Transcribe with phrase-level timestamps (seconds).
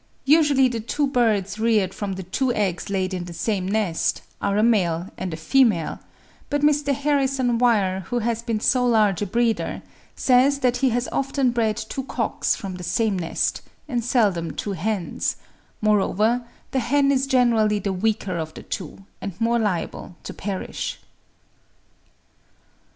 [0.25, 4.57] Usually the two birds reared from the two eggs laid in the same nest are
[4.57, 5.99] a male and a female;
[6.49, 6.91] but Mr.
[6.91, 9.83] Harrison Weir, who has been so large a breeder,
[10.15, 14.71] says that he has often bred two cocks from the same nest, and seldom two
[14.71, 15.35] hens;
[15.81, 20.97] moreover, the hen is generally the weaker of the two, and more liable to perish.